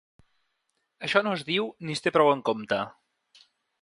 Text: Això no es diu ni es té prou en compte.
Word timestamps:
Això 1.09 1.21
no 1.27 1.33
es 1.39 1.43
diu 1.49 1.67
ni 1.89 1.99
es 1.99 2.01
té 2.07 2.13
prou 2.17 2.33
en 2.33 2.43
compte. 2.51 2.81